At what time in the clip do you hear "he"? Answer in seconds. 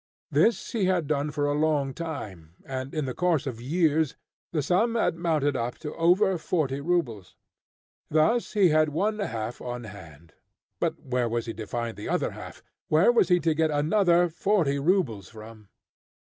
0.71-0.85, 8.53-8.69, 11.45-11.53, 13.29-13.39